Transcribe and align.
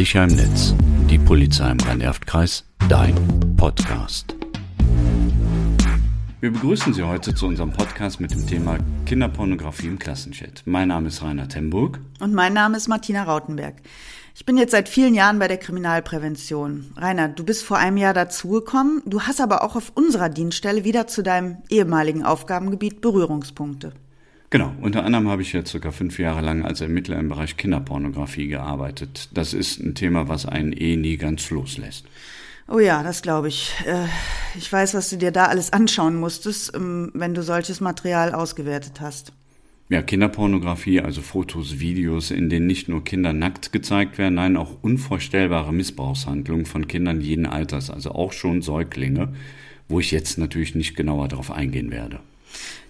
Sicher 0.00 0.24
im 0.24 0.34
Netz. 0.34 0.74
Die 1.10 1.18
Polizei 1.18 1.70
im 1.70 1.78
Rhein-Erft-Kreis. 1.78 2.64
Dein 2.88 3.14
Podcast. 3.58 4.34
Wir 6.40 6.50
begrüßen 6.50 6.94
Sie 6.94 7.02
heute 7.02 7.34
zu 7.34 7.44
unserem 7.44 7.70
Podcast 7.70 8.18
mit 8.18 8.30
dem 8.30 8.46
Thema 8.46 8.78
Kinderpornografie 9.04 9.88
im 9.88 9.98
Klassenchat. 9.98 10.62
Mein 10.64 10.88
Name 10.88 11.08
ist 11.08 11.22
Rainer 11.22 11.48
Temburg. 11.48 12.00
Und 12.18 12.32
mein 12.32 12.54
Name 12.54 12.78
ist 12.78 12.88
Martina 12.88 13.24
Rautenberg. 13.24 13.74
Ich 14.34 14.46
bin 14.46 14.56
jetzt 14.56 14.70
seit 14.70 14.88
vielen 14.88 15.14
Jahren 15.14 15.38
bei 15.38 15.48
der 15.48 15.58
Kriminalprävention. 15.58 16.94
Rainer, 16.96 17.28
du 17.28 17.44
bist 17.44 17.62
vor 17.62 17.76
einem 17.76 17.98
Jahr 17.98 18.14
dazugekommen. 18.14 19.02
Du 19.04 19.20
hast 19.20 19.42
aber 19.42 19.62
auch 19.62 19.76
auf 19.76 19.92
unserer 19.94 20.30
Dienststelle 20.30 20.84
wieder 20.84 21.08
zu 21.08 21.22
deinem 21.22 21.58
ehemaligen 21.68 22.24
Aufgabengebiet 22.24 23.02
Berührungspunkte. 23.02 23.92
Genau, 24.50 24.74
unter 24.80 25.04
anderem 25.04 25.28
habe 25.28 25.42
ich 25.42 25.52
jetzt 25.52 25.70
sogar 25.70 25.92
fünf 25.92 26.18
Jahre 26.18 26.40
lang 26.40 26.64
als 26.64 26.80
Ermittler 26.80 27.20
im 27.20 27.28
Bereich 27.28 27.56
Kinderpornografie 27.56 28.48
gearbeitet. 28.48 29.28
Das 29.32 29.54
ist 29.54 29.78
ein 29.78 29.94
Thema, 29.94 30.28
was 30.28 30.44
einen 30.44 30.72
eh 30.72 30.96
nie 30.96 31.16
ganz 31.16 31.50
loslässt. 31.50 32.04
Oh 32.66 32.80
ja, 32.80 33.04
das 33.04 33.22
glaube 33.22 33.46
ich. 33.46 33.72
Äh, 33.86 34.06
ich 34.58 34.72
weiß, 34.72 34.94
was 34.94 35.08
du 35.10 35.16
dir 35.16 35.30
da 35.30 35.46
alles 35.46 35.72
anschauen 35.72 36.16
musstest, 36.16 36.74
ähm, 36.74 37.12
wenn 37.14 37.34
du 37.34 37.44
solches 37.44 37.80
Material 37.80 38.32
ausgewertet 38.32 39.00
hast. 39.00 39.32
Ja, 39.88 40.02
Kinderpornografie, 40.02 41.00
also 41.00 41.20
Fotos, 41.20 41.78
Videos, 41.80 42.32
in 42.32 42.48
denen 42.48 42.66
nicht 42.66 42.88
nur 42.88 43.04
Kinder 43.04 43.32
nackt 43.32 43.72
gezeigt 43.72 44.18
werden, 44.18 44.34
nein, 44.34 44.56
auch 44.56 44.78
unvorstellbare 44.82 45.72
Missbrauchshandlungen 45.72 46.64
von 46.64 46.86
Kindern 46.86 47.20
jeden 47.20 47.46
Alters, 47.46 47.90
also 47.90 48.12
auch 48.12 48.32
schon 48.32 48.62
Säuglinge, 48.62 49.32
wo 49.88 49.98
ich 49.98 50.12
jetzt 50.12 50.38
natürlich 50.38 50.76
nicht 50.76 50.94
genauer 50.96 51.26
darauf 51.26 51.50
eingehen 51.50 51.90
werde. 51.90 52.20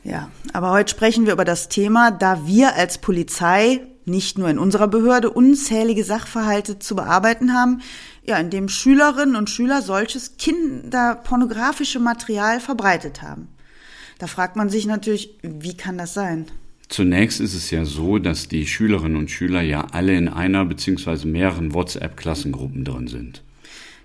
Ja, 0.03 0.31
aber 0.53 0.71
heute 0.71 0.91
sprechen 0.91 1.27
wir 1.27 1.33
über 1.35 1.45
das 1.45 1.69
Thema, 1.69 2.11
da 2.11 2.47
wir 2.47 2.75
als 2.75 2.99
Polizei 2.99 3.83
nicht 4.07 4.39
nur 4.39 4.49
in 4.49 4.59
unserer 4.59 4.89
Behörde 4.89 5.31
unzählige 5.31 6.05
Sachverhalte 6.05 6.79
zu 6.79 6.97
bearbeiten 6.97 7.55
haben, 7.55 7.83
ja, 8.25 8.37
in 8.39 8.51
dem 8.51 8.69
Schülerinnen 8.69 9.37
und 9.37 9.51
Schüler 9.51 9.83
solches 9.83 10.37
kinderpornografische 10.37 12.01
Material 12.01 12.61
verbreitet 12.61 13.23
haben. 13.23 13.49
Da 14.19 14.27
fragt 14.27 14.57
man 14.57 14.69
sich 14.69 14.87
natürlich, 14.87 15.39
wie 15.43 15.77
kann 15.77 15.99
das 15.99 16.15
sein? 16.15 16.47
Zunächst 16.89 17.41
ist 17.41 17.55
es 17.55 17.71
ja 17.71 17.85
so, 17.85 18.19
dass 18.19 18.49
die 18.49 18.67
Schülerinnen 18.67 19.17
und 19.17 19.31
Schüler 19.31 19.63
ja 19.63 19.87
alle 19.93 20.15
in 20.17 20.29
einer 20.29 20.65
beziehungsweise 20.65 21.27
mehreren 21.27 21.73
WhatsApp-Klassengruppen 21.73 22.85
drin 22.85 23.07
sind. 23.07 23.43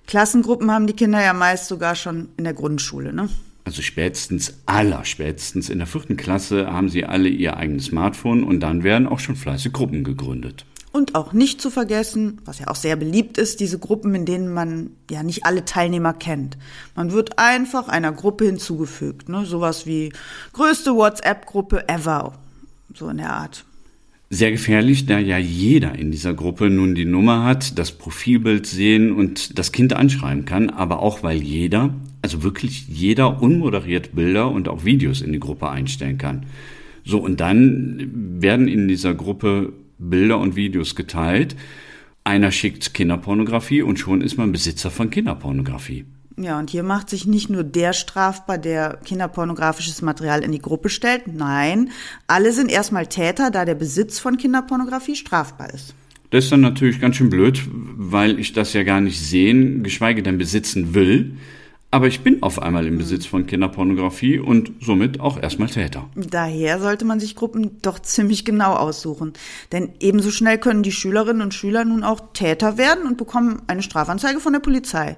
Klassengruppen 0.08 0.72
haben 0.72 0.88
die 0.88 0.94
Kinder 0.94 1.22
ja 1.22 1.34
meist 1.34 1.67
sogar 1.67 1.95
schon 1.95 2.30
in 2.38 2.44
der 2.44 2.53
Grundschule, 2.53 3.12
ne? 3.12 3.28
Also 3.66 3.81
spätestens 3.81 4.59
aller, 4.67 5.03
spätestens 5.05 5.69
in 5.69 5.80
der 5.80 5.88
vierten 5.88 6.17
Klasse 6.17 6.71
haben 6.71 6.88
sie 6.88 7.03
alle 7.03 7.30
ihr 7.30 7.58
eigenes 7.58 7.85
Smartphone 7.85 8.44
und 8.44 8.59
dann 8.59 8.83
werden 8.83 9.07
auch 9.07 9.19
schon 9.19 9.35
fleißig 9.35 9.73
Gruppen 9.73 10.03
gegründet. 10.03 10.66
Und 10.91 11.16
auch 11.16 11.33
nicht 11.33 11.59
zu 11.59 11.72
vergessen, 11.72 12.39
was 12.45 12.59
ja 12.59 12.67
auch 12.67 12.75
sehr 12.75 12.95
beliebt 12.95 13.38
ist, 13.38 13.59
diese 13.59 13.80
Gruppen, 13.80 14.16
in 14.16 14.25
denen 14.25 14.53
man 14.53 14.91
ja 15.11 15.23
nicht 15.23 15.45
alle 15.45 15.66
Teilnehmer 15.66 16.13
kennt. 16.13 16.57
Man 16.95 17.11
wird 17.11 17.38
einfach 17.38 17.89
einer 17.89 18.13
Gruppe 18.13 18.45
hinzugefügt, 18.45 19.27
ne? 19.27 19.45
Sowas 19.45 19.85
wie 19.85 20.13
größte 20.53 20.95
WhatsApp-Gruppe 20.95 21.89
ever. 21.89 22.38
So 22.94 23.09
in 23.09 23.17
der 23.17 23.33
Art. 23.33 23.66
Sehr 24.29 24.52
gefährlich, 24.52 25.05
da 25.05 25.19
ja 25.19 25.38
jeder 25.38 25.95
in 25.95 26.11
dieser 26.11 26.33
Gruppe 26.33 26.69
nun 26.69 26.95
die 26.95 27.05
Nummer 27.05 27.44
hat, 27.44 27.77
das 27.77 27.91
Profilbild 27.91 28.66
sehen 28.66 29.11
und 29.11 29.59
das 29.59 29.72
Kind 29.72 29.91
anschreiben 29.94 30.45
kann, 30.45 30.69
aber 30.69 31.00
auch 31.00 31.23
weil 31.23 31.41
jeder 31.41 31.94
also 32.26 32.42
wirklich 32.42 32.88
jeder 32.88 33.40
unmoderiert 33.40 34.16
Bilder 34.16 34.50
und 34.50 34.68
auch 34.68 34.84
Videos 34.84 35.22
in 35.22 35.31
die 35.31 35.40
Gruppe 35.40 35.70
einstellen 35.70 36.18
kann. 36.18 36.48
So, 37.04 37.20
und 37.20 37.40
dann 37.40 38.09
werden 38.42 38.68
in 38.68 38.88
dieser 38.88 39.14
Gruppe 39.14 39.73
Bilder 40.00 40.40
und 40.40 40.56
Videos 40.56 40.96
geteilt. 40.96 41.56
Einer 42.24 42.52
schickt 42.52 42.96
Kinderpornografie 42.96 43.84
und 43.84 44.00
schon 44.00 44.22
ist 44.22 44.38
man 44.40 44.52
Besitzer 44.52 44.90
von 44.90 45.12
Kinderpornografie. 45.12 46.06
Ja, 46.38 46.58
und 46.58 46.72
hier 46.72 46.81
macht 46.81 47.12
sich 47.12 47.28
nicht 47.28 47.52
nur 47.52 47.64
der 47.64 47.94
strafbar, 47.94 48.58
der 48.58 48.97
kinderpornografisches 49.06 50.02
Material 50.02 50.44
in 50.44 50.52
die 50.52 50.59
Gruppe 50.59 50.90
stellt. 50.90 51.28
Nein, 51.28 51.91
alle 52.25 52.53
sind 52.53 52.72
erstmal 52.72 53.06
Täter, 53.06 53.52
da 53.52 53.66
der 53.66 53.75
Besitz 53.75 54.18
von 54.18 54.38
Kinderpornografie 54.38 55.16
strafbar 55.16 55.72
ist. 55.72 55.94
Das 56.31 56.46
ist 56.46 56.52
dann 56.52 56.62
natürlich 56.62 57.00
ganz 57.00 57.18
schön 57.18 57.30
blöd, 57.30 57.62
weil 57.69 58.40
ich 58.40 58.52
das 58.52 58.74
ja 58.74 58.81
gar 58.81 59.00
nicht 59.00 59.19
sehen, 59.19 59.84
geschweige 59.84 60.24
denn 60.24 60.40
besitzen 60.40 60.96
will 60.96 61.38
aber 61.95 62.07
ich 62.07 62.23
bin 62.23 62.44
auf 62.44 62.61
einmal 62.61 62.85
im 62.88 62.97
Besitz 62.97 63.25
von 63.25 63.47
Kinderpornografie 63.47 64.38
und 64.38 64.73
somit 64.81 65.22
auch 65.22 65.41
erstmal 65.41 65.69
Täter. 65.69 66.09
Daher 66.13 66.81
sollte 66.81 67.06
man 67.06 67.22
sich 67.22 67.38
Gruppen 67.38 67.81
doch 67.81 68.00
ziemlich 68.00 68.44
genau 68.44 68.73
aussuchen. 68.73 69.31
Denn 69.72 69.94
ebenso 70.01 70.29
schnell 70.29 70.57
können 70.57 70.84
die 70.84 70.91
Schülerinnen 70.91 71.41
und 71.41 71.53
Schüler 71.53 71.85
nun 71.85 72.03
auch 72.03 72.19
Täter 72.34 72.78
werden 72.78 73.07
und 73.07 73.16
bekommen 73.16 73.61
eine 73.67 73.81
Strafanzeige 73.81 74.41
von 74.41 74.51
der 74.51 74.59
Polizei. 74.59 75.16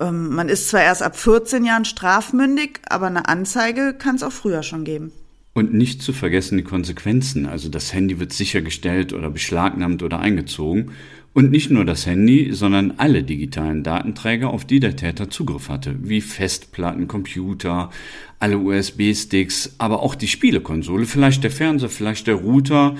Ähm, 0.00 0.34
man 0.34 0.48
ist 0.48 0.68
zwar 0.68 0.82
erst 0.82 1.04
ab 1.04 1.16
14 1.16 1.64
Jahren 1.64 1.84
strafmündig, 1.84 2.80
aber 2.88 3.06
eine 3.06 3.28
Anzeige 3.28 3.94
kann 3.94 4.16
es 4.16 4.24
auch 4.24 4.32
früher 4.32 4.64
schon 4.64 4.82
geben. 4.82 5.12
Und 5.60 5.74
nicht 5.74 6.00
zu 6.00 6.14
vergessen 6.14 6.56
die 6.56 6.64
Konsequenzen. 6.64 7.44
Also 7.44 7.68
das 7.68 7.92
Handy 7.92 8.18
wird 8.18 8.32
sichergestellt 8.32 9.12
oder 9.12 9.28
beschlagnahmt 9.28 10.02
oder 10.02 10.18
eingezogen. 10.18 10.92
Und 11.34 11.50
nicht 11.50 11.70
nur 11.70 11.84
das 11.84 12.06
Handy, 12.06 12.48
sondern 12.54 12.94
alle 12.96 13.22
digitalen 13.24 13.82
Datenträger, 13.82 14.48
auf 14.48 14.64
die 14.64 14.80
der 14.80 14.96
Täter 14.96 15.28
Zugriff 15.28 15.68
hatte, 15.68 15.96
wie 16.00 16.22
Festplatten, 16.22 17.08
Computer, 17.08 17.90
alle 18.38 18.56
USB-Sticks, 18.56 19.74
aber 19.76 20.02
auch 20.02 20.14
die 20.14 20.28
Spielekonsole, 20.28 21.04
vielleicht 21.04 21.44
der 21.44 21.50
Fernseher, 21.50 21.90
vielleicht 21.90 22.26
der 22.26 22.36
Router. 22.36 22.94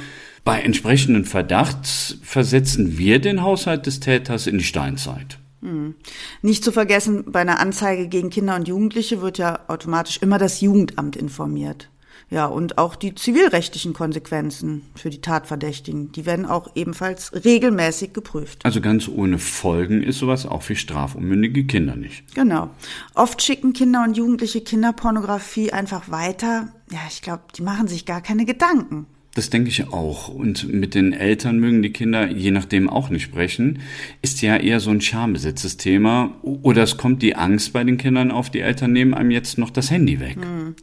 Bei 0.44 0.60
entsprechendem 0.60 1.24
Verdacht 1.24 2.18
versetzen 2.20 2.98
wir 2.98 3.20
den 3.20 3.40
Haushalt 3.40 3.86
des 3.86 4.00
Täters 4.00 4.46
in 4.46 4.58
die 4.58 4.64
Steinzeit. 4.64 5.38
Hm. 5.62 5.94
Nicht 6.42 6.62
zu 6.62 6.72
vergessen, 6.72 7.24
bei 7.26 7.40
einer 7.40 7.58
Anzeige 7.58 8.06
gegen 8.08 8.28
Kinder 8.28 8.56
und 8.56 8.68
Jugendliche 8.68 9.22
wird 9.22 9.38
ja 9.38 9.60
automatisch 9.68 10.18
immer 10.18 10.36
das 10.36 10.60
Jugendamt 10.60 11.16
informiert. 11.16 11.88
Ja, 12.30 12.46
und 12.46 12.78
auch 12.78 12.94
die 12.94 13.14
zivilrechtlichen 13.16 13.92
Konsequenzen 13.92 14.82
für 14.94 15.10
die 15.10 15.20
Tatverdächtigen, 15.20 16.12
die 16.12 16.26
werden 16.26 16.46
auch 16.46 16.70
ebenfalls 16.76 17.32
regelmäßig 17.44 18.12
geprüft. 18.12 18.64
Also 18.64 18.80
ganz 18.80 19.08
ohne 19.08 19.38
Folgen 19.38 20.02
ist 20.04 20.20
sowas 20.20 20.46
auch 20.46 20.62
für 20.62 20.76
strafunmündige 20.76 21.64
Kinder 21.64 21.96
nicht. 21.96 22.32
Genau. 22.34 22.70
Oft 23.14 23.42
schicken 23.42 23.72
Kinder 23.72 24.04
und 24.04 24.16
Jugendliche 24.16 24.60
Kinderpornografie 24.60 25.72
einfach 25.72 26.10
weiter. 26.10 26.68
Ja, 26.92 27.00
ich 27.08 27.20
glaube, 27.20 27.42
die 27.56 27.62
machen 27.62 27.88
sich 27.88 28.06
gar 28.06 28.20
keine 28.20 28.44
Gedanken. 28.44 29.06
Das 29.34 29.48
denke 29.48 29.68
ich 29.68 29.92
auch. 29.92 30.28
Und 30.28 30.72
mit 30.72 30.94
den 30.94 31.12
Eltern 31.12 31.58
mögen 31.58 31.82
die 31.82 31.92
Kinder 31.92 32.28
je 32.28 32.50
nachdem 32.50 32.90
auch 32.90 33.10
nicht 33.10 33.22
sprechen. 33.22 33.80
Ist 34.22 34.42
ja 34.42 34.56
eher 34.56 34.80
so 34.80 34.90
ein 34.90 35.00
schambesetztes 35.00 35.76
Thema. 35.76 36.34
Oder 36.42 36.82
es 36.82 36.96
kommt 36.96 37.22
die 37.22 37.36
Angst 37.36 37.72
bei 37.72 37.84
den 37.84 37.96
Kindern 37.96 38.32
auf, 38.32 38.50
die 38.50 38.60
Eltern 38.60 38.92
nehmen 38.92 39.14
einem 39.14 39.30
jetzt 39.30 39.56
noch 39.56 39.70
das 39.70 39.90
Handy 39.90 40.18
weg. 40.18 40.36
Hm. 40.36 40.74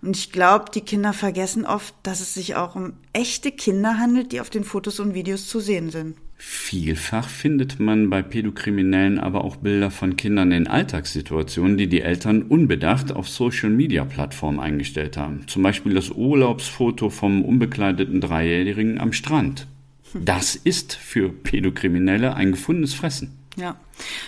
Und 0.00 0.16
ich 0.16 0.30
glaube, 0.30 0.66
die 0.72 0.82
Kinder 0.82 1.12
vergessen 1.12 1.66
oft, 1.66 1.94
dass 2.04 2.20
es 2.20 2.34
sich 2.34 2.54
auch 2.54 2.76
um 2.76 2.92
echte 3.12 3.50
Kinder 3.50 3.98
handelt, 3.98 4.30
die 4.30 4.40
auf 4.40 4.50
den 4.50 4.62
Fotos 4.64 5.00
und 5.00 5.14
Videos 5.14 5.48
zu 5.48 5.58
sehen 5.58 5.90
sind. 5.90 6.14
Vielfach 6.40 7.28
findet 7.28 7.80
man 7.80 8.10
bei 8.10 8.22
Pädokriminellen 8.22 9.18
aber 9.18 9.44
auch 9.44 9.56
Bilder 9.56 9.90
von 9.90 10.16
Kindern 10.16 10.52
in 10.52 10.68
Alltagssituationen, 10.68 11.76
die 11.76 11.88
die 11.88 12.00
Eltern 12.00 12.42
unbedacht 12.42 13.10
auf 13.10 13.28
Social-Media-Plattformen 13.28 14.60
eingestellt 14.60 15.16
haben. 15.16 15.48
Zum 15.48 15.64
Beispiel 15.64 15.94
das 15.94 16.10
Urlaubsfoto 16.10 17.10
vom 17.10 17.44
unbekleideten 17.44 18.20
Dreijährigen 18.20 19.00
am 19.00 19.12
Strand. 19.12 19.66
Das 20.14 20.54
ist 20.54 20.94
für 20.94 21.28
Pädokriminelle 21.28 22.34
ein 22.34 22.52
gefundenes 22.52 22.94
Fressen. 22.94 23.36
Ja. 23.56 23.76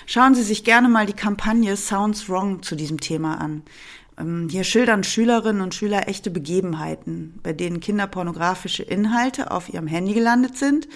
Schauen 0.06 0.34
Sie 0.34 0.42
sich 0.42 0.64
gerne 0.64 0.88
mal 0.88 1.06
die 1.06 1.12
Kampagne 1.12 1.76
Sounds 1.76 2.28
Wrong 2.28 2.62
zu 2.64 2.74
diesem 2.74 2.98
Thema 2.98 3.40
an. 3.40 3.62
Ähm, 4.18 4.48
hier 4.50 4.64
schildern 4.64 5.04
Schülerinnen 5.04 5.62
und 5.62 5.76
Schüler 5.76 6.08
echte 6.08 6.30
Begebenheiten, 6.32 7.38
bei 7.44 7.52
denen 7.52 7.78
kinderpornografische 7.78 8.82
Inhalte 8.82 9.52
auf 9.52 9.72
ihrem 9.72 9.86
Handy 9.86 10.12
gelandet 10.12 10.58
sind 10.58 10.88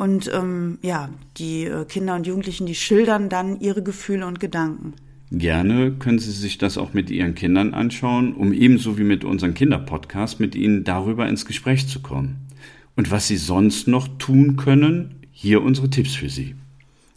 und 0.00 0.30
ähm, 0.32 0.78
ja, 0.80 1.10
die 1.36 1.66
äh, 1.66 1.84
Kinder 1.84 2.14
und 2.14 2.26
Jugendlichen, 2.26 2.64
die 2.64 2.74
schildern 2.74 3.28
dann 3.28 3.60
ihre 3.60 3.82
Gefühle 3.82 4.26
und 4.26 4.40
Gedanken. 4.40 4.94
Gerne 5.30 5.92
können 5.92 6.18
Sie 6.18 6.30
sich 6.30 6.56
das 6.56 6.78
auch 6.78 6.94
mit 6.94 7.10
Ihren 7.10 7.34
Kindern 7.34 7.74
anschauen, 7.74 8.32
um 8.32 8.54
ebenso 8.54 8.96
wie 8.96 9.04
mit 9.04 9.24
unserem 9.24 9.52
Kinderpodcast 9.52 10.40
mit 10.40 10.54
Ihnen 10.54 10.84
darüber 10.84 11.28
ins 11.28 11.44
Gespräch 11.44 11.86
zu 11.86 12.00
kommen. 12.00 12.48
Und 12.96 13.10
was 13.10 13.28
Sie 13.28 13.36
sonst 13.36 13.88
noch 13.88 14.08
tun 14.16 14.56
können, 14.56 15.16
hier 15.32 15.62
unsere 15.62 15.90
Tipps 15.90 16.14
für 16.14 16.30
Sie. 16.30 16.54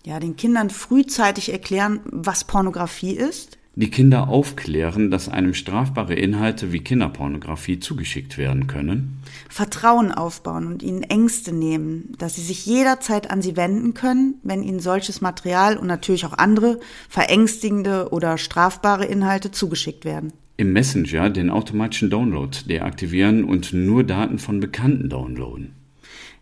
Ja, 0.06 0.20
den 0.20 0.36
Kindern 0.36 0.70
frühzeitig 0.70 1.54
erklären, 1.54 2.02
was 2.04 2.44
Pornografie 2.44 3.14
ist, 3.14 3.58
die 3.76 3.90
Kinder 3.90 4.28
aufklären, 4.28 5.10
dass 5.10 5.30
einem 5.30 5.54
strafbare 5.54 6.14
Inhalte 6.14 6.72
wie 6.72 6.80
Kinderpornografie 6.80 7.80
zugeschickt 7.80 8.38
werden 8.38 8.68
können, 8.68 9.20
Vertrauen 9.50 10.12
aufbauen 10.12 10.68
und 10.68 10.84
ihnen 10.84 11.02
Ängste 11.02 11.54
nehmen, 11.54 12.14
dass 12.20 12.36
sie 12.36 12.42
sich 12.42 12.66
jederzeit 12.66 13.32
an 13.32 13.42
sie 13.42 13.58
wenden 13.58 13.94
können, 13.94 14.36
wenn 14.44 14.62
ihnen 14.62 14.80
solches 14.80 15.22
Material 15.22 15.78
und 15.78 15.88
natürlich 15.88 16.26
auch 16.26 16.38
andere 16.38 16.80
verängstigende 17.10 18.10
oder 18.12 18.38
strafbare 18.38 19.06
Inhalte 19.06 19.52
zugeschickt 19.52 20.06
werden. 20.06 20.34
Im 20.58 20.72
Messenger 20.72 21.32
den 21.32 21.50
automatischen 21.50 22.12
Download 22.12 22.56
deaktivieren 22.70 23.44
und 23.44 23.74
nur 23.74 24.04
Daten 24.04 24.38
von 24.38 24.60
Bekannten 24.60 25.10
downloaden. 25.10 25.83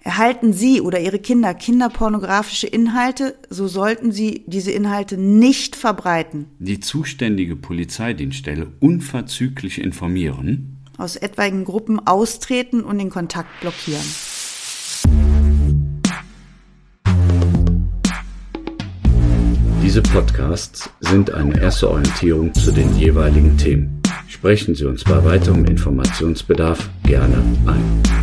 Erhalten 0.04 0.52
Sie 0.52 0.82
oder 0.82 1.00
Ihre 1.00 1.20
Kinder 1.20 1.54
kinderpornografische 1.54 2.66
Inhalte, 2.66 3.36
so 3.52 3.68
sollten 3.68 4.12
Sie 4.12 4.44
diese 4.48 4.72
Inhalte 4.72 5.16
nicht 5.16 5.76
verbreiten. 5.76 6.48
Die 6.58 6.80
zuständige 6.80 7.56
Polizeidienststelle 7.56 8.72
unverzüglich 8.80 9.80
informieren. 9.80 10.78
Aus 10.98 11.18
etwaigen 11.18 11.66
Gruppen 11.66 12.00
austreten 12.00 12.82
und 12.82 12.98
den 12.98 13.12
Kontakt 13.12 13.60
blockieren. 13.62 14.02
Diese 19.84 20.02
Podcasts 20.02 20.90
sind 21.02 21.32
eine 21.32 21.62
erste 21.62 21.92
Orientierung 21.92 22.54
zu 22.56 22.72
den 22.72 22.96
jeweiligen 22.98 23.56
Themen. 23.56 24.02
Sprechen 24.28 24.74
Sie 24.74 24.86
uns 24.86 25.04
bei 25.04 25.24
weiterem 25.24 25.66
Informationsbedarf 25.66 26.90
gerne 27.04 27.44
ein. 27.68 28.21